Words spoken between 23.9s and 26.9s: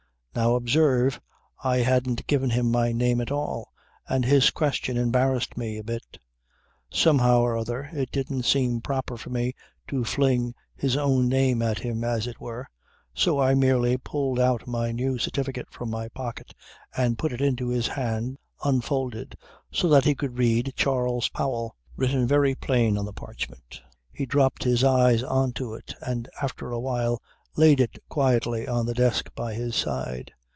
"He dropped his eyes on to it and after a